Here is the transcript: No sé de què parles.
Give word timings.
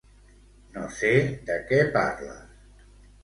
No 0.77 0.85
sé 1.01 1.11
de 1.49 1.57
què 1.73 1.81
parles. 1.97 2.89